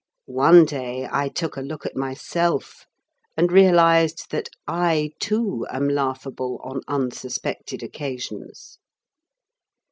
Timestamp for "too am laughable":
5.19-6.59